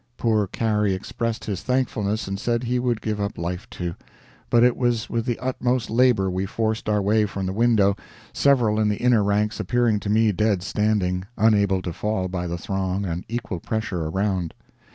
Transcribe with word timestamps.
Poor 0.17 0.47
Cary 0.47 0.95
expressed 0.95 1.45
his 1.45 1.61
thankfulness, 1.61 2.27
and 2.27 2.39
said 2.39 2.63
he 2.63 2.79
would 2.79 3.01
give 3.01 3.21
up 3.21 3.37
life 3.37 3.69
too; 3.69 3.93
but 4.49 4.63
it 4.63 4.75
was 4.75 5.11
with 5.11 5.27
the 5.27 5.37
utmost 5.37 5.91
labor 5.91 6.27
we 6.27 6.43
forced 6.47 6.89
our 6.89 6.99
way 7.03 7.27
from 7.27 7.45
the 7.45 7.53
window 7.53 7.95
(several 8.33 8.79
in 8.79 8.89
the 8.89 8.97
inner 8.97 9.23
ranks 9.23 9.59
appearing 9.59 9.99
to 9.99 10.09
me 10.09 10.31
dead 10.31 10.63
standing, 10.63 11.25
unable 11.37 11.83
to 11.83 11.93
fall 11.93 12.27
by 12.27 12.47
the 12.47 12.57
throng 12.57 13.05
and 13.05 13.25
equal 13.29 13.59
pressure 13.59 14.05
around). 14.07 14.55